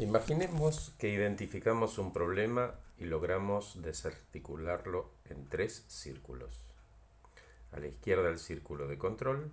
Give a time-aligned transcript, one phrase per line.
[0.00, 6.54] Imaginemos que identificamos un problema y logramos desarticularlo en tres círculos.
[7.70, 9.50] A la izquierda el círculo de control,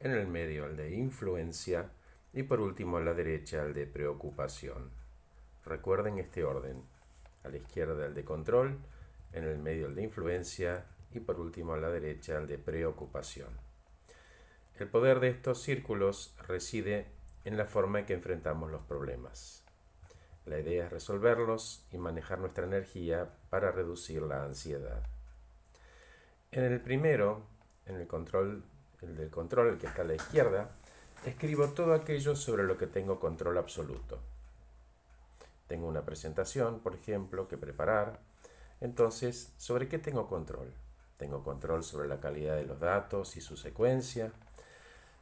[0.00, 1.88] en el medio el de influencia
[2.32, 4.90] y por último a la derecha el de preocupación.
[5.64, 6.82] Recuerden este orden.
[7.44, 8.76] A la izquierda el de control,
[9.32, 10.84] en el medio el de influencia
[11.14, 13.50] y por último a la derecha el de preocupación.
[14.80, 17.06] El poder de estos círculos reside
[17.44, 19.60] en la forma en que enfrentamos los problemas.
[20.50, 25.00] La idea es resolverlos y manejar nuestra energía para reducir la ansiedad.
[26.50, 27.44] En el primero,
[27.86, 28.64] en el control,
[29.00, 30.68] el del control, el que está a la izquierda,
[31.24, 34.18] escribo todo aquello sobre lo que tengo control absoluto.
[35.68, 38.18] Tengo una presentación, por ejemplo, que preparar.
[38.80, 40.72] Entonces, ¿sobre qué tengo control?
[41.16, 44.32] Tengo control sobre la calidad de los datos y su secuencia,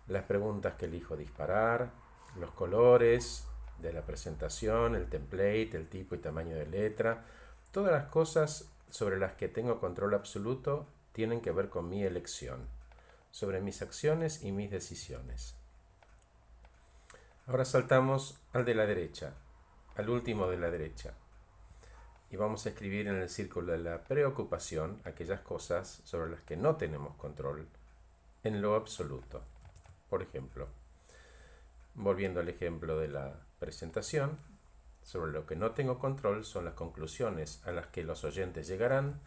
[0.06, 1.90] las preguntas que elijo disparar,
[2.38, 3.44] los colores
[3.80, 7.24] de la presentación, el template, el tipo y tamaño de letra,
[7.70, 12.68] todas las cosas sobre las que tengo control absoluto tienen que ver con mi elección,
[13.30, 15.54] sobre mis acciones y mis decisiones.
[17.46, 19.34] Ahora saltamos al de la derecha,
[19.96, 21.14] al último de la derecha.
[22.30, 26.56] Y vamos a escribir en el círculo de la preocupación aquellas cosas sobre las que
[26.58, 27.66] no tenemos control
[28.44, 29.42] en lo absoluto.
[30.10, 30.68] Por ejemplo,
[32.00, 34.38] Volviendo al ejemplo de la presentación,
[35.02, 39.18] sobre lo que no tengo control son las conclusiones a las que los oyentes llegarán,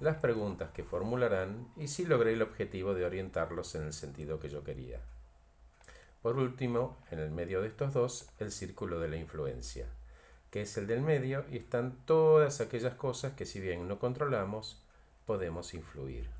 [0.00, 4.48] las preguntas que formularán y si logré el objetivo de orientarlos en el sentido que
[4.48, 4.98] yo quería.
[6.22, 9.84] Por último, en el medio de estos dos, el círculo de la influencia,
[10.50, 14.82] que es el del medio y están todas aquellas cosas que si bien no controlamos,
[15.26, 16.30] podemos influir.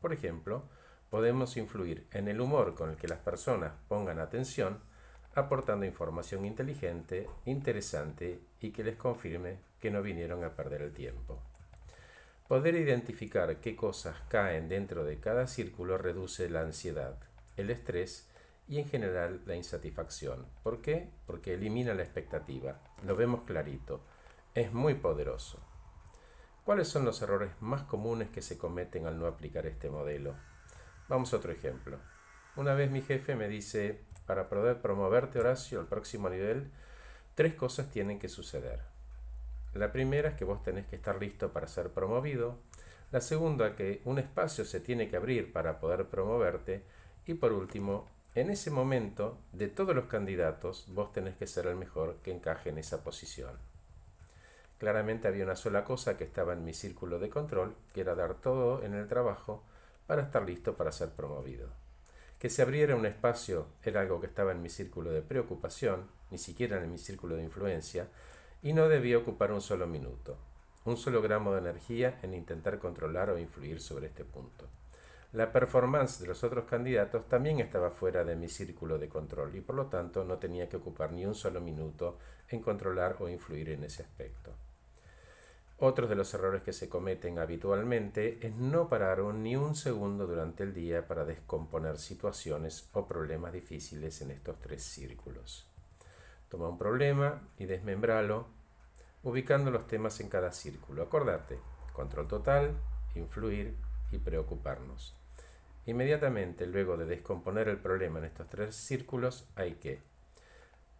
[0.00, 0.62] Por ejemplo,
[1.10, 4.88] podemos influir en el humor con el que las personas pongan atención
[5.34, 11.40] aportando información inteligente, interesante y que les confirme que no vinieron a perder el tiempo.
[12.48, 17.16] Poder identificar qué cosas caen dentro de cada círculo reduce la ansiedad,
[17.56, 18.28] el estrés
[18.66, 20.46] y en general la insatisfacción.
[20.62, 21.10] ¿Por qué?
[21.26, 22.80] Porque elimina la expectativa.
[23.04, 24.00] Lo vemos clarito.
[24.54, 25.60] Es muy poderoso.
[26.64, 30.34] ¿Cuáles son los errores más comunes que se cometen al no aplicar este modelo?
[31.08, 31.98] Vamos a otro ejemplo.
[32.56, 36.70] Una vez mi jefe me dice, para poder promoverte, Horacio, al próximo nivel,
[37.36, 38.80] tres cosas tienen que suceder.
[39.72, 42.58] La primera es que vos tenés que estar listo para ser promovido.
[43.12, 46.82] La segunda, que un espacio se tiene que abrir para poder promoverte.
[47.24, 51.76] Y por último, en ese momento, de todos los candidatos, vos tenés que ser el
[51.76, 53.58] mejor que encaje en esa posición.
[54.78, 58.34] Claramente había una sola cosa que estaba en mi círculo de control, que era dar
[58.34, 59.62] todo en el trabajo
[60.08, 61.68] para estar listo para ser promovido.
[62.40, 66.38] Que se abriera un espacio era algo que estaba en mi círculo de preocupación, ni
[66.38, 68.08] siquiera en mi círculo de influencia,
[68.62, 70.38] y no debía ocupar un solo minuto,
[70.86, 74.68] un solo gramo de energía en intentar controlar o influir sobre este punto.
[75.34, 79.60] La performance de los otros candidatos también estaba fuera de mi círculo de control y
[79.60, 82.16] por lo tanto no tenía que ocupar ni un solo minuto
[82.48, 84.54] en controlar o influir en ese aspecto.
[85.82, 90.62] Otros de los errores que se cometen habitualmente es no parar ni un segundo durante
[90.62, 95.66] el día para descomponer situaciones o problemas difíciles en estos tres círculos.
[96.50, 98.48] Toma un problema y desmembralo
[99.22, 101.02] ubicando los temas en cada círculo.
[101.02, 101.58] Acordate,
[101.94, 102.76] control total,
[103.14, 103.74] influir
[104.12, 105.16] y preocuparnos.
[105.86, 110.02] Inmediatamente luego de descomponer el problema en estos tres círculos hay que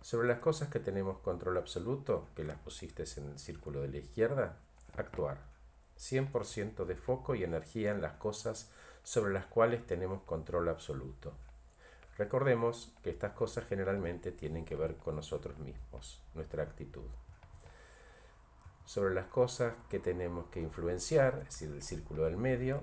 [0.01, 3.99] sobre las cosas que tenemos control absoluto, que las pusiste en el círculo de la
[3.99, 4.57] izquierda,
[5.01, 5.39] actuar.
[5.99, 8.71] 100% de foco y energía en las cosas
[9.03, 11.35] sobre las cuales tenemos control absoluto.
[12.17, 17.07] Recordemos que estas cosas generalmente tienen que ver con nosotros mismos, nuestra actitud.
[18.85, 22.83] Sobre las cosas que tenemos que influenciar, es decir, el círculo del medio,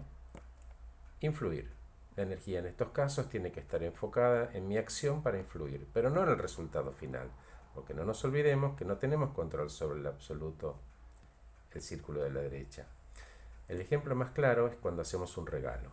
[1.19, 1.71] influir.
[2.15, 6.09] La energía en estos casos tiene que estar enfocada en mi acción para influir, pero
[6.09, 7.29] no en el resultado final,
[7.75, 10.79] porque no nos olvidemos que no tenemos control sobre el absoluto
[11.77, 12.85] el círculo de la derecha.
[13.67, 15.91] El ejemplo más claro es cuando hacemos un regalo.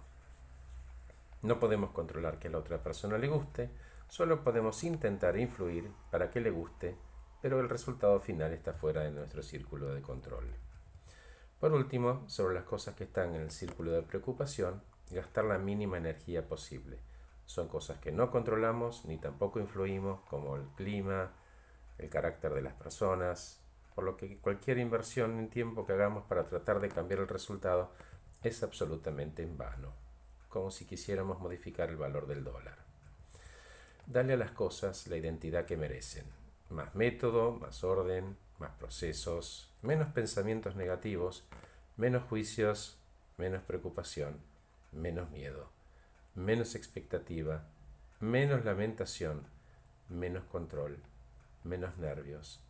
[1.43, 3.71] No podemos controlar que a la otra persona le guste,
[4.09, 6.97] solo podemos intentar influir para que le guste,
[7.43, 10.47] pero el resultado final está fuera de nuestro círculo de control.
[11.61, 15.99] Por último, sobre las cosas que están en el círculo de preocupación, gastar la mínima
[15.99, 16.99] energía posible.
[17.47, 21.33] Son cosas que no controlamos ni tampoco influimos, como el clima,
[21.99, 23.64] el carácter de las personas,
[23.95, 27.93] por lo que cualquier inversión en tiempo que hagamos para tratar de cambiar el resultado
[28.43, 29.93] es absolutamente en vano,
[30.49, 32.79] como si quisiéramos modificar el valor del dólar.
[34.07, 36.27] Dale a las cosas la identidad que merecen.
[36.71, 41.45] Más método, más orden, más procesos, menos pensamientos negativos,
[41.97, 42.99] menos juicios,
[43.39, 44.41] menos preocupación,
[44.93, 45.71] menos miedo,
[46.35, 47.65] menos expectativa,
[48.21, 49.47] menos lamentación,
[50.09, 50.99] menos control,
[51.63, 52.61] menos nervios,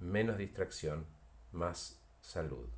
[0.00, 1.06] menos distracción,
[1.52, 2.68] más salud.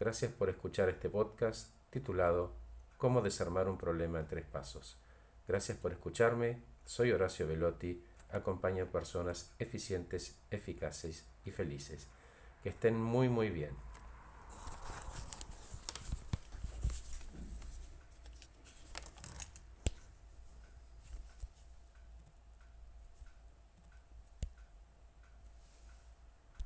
[0.00, 2.52] Gracias por escuchar este podcast titulado
[2.98, 4.96] Cómo desarmar un problema en tres pasos.
[5.46, 6.60] Gracias por escucharme.
[6.84, 8.02] Soy Horacio Velotti.
[8.30, 12.06] Acompaño personas eficientes, eficaces y felices.
[12.62, 13.76] Que estén muy muy bien.